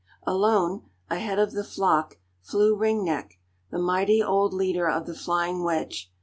[0.25, 3.37] Alone, ahead of the flock, flew Ring Neck,
[3.69, 6.11] the mighty old leader of the flying wedge.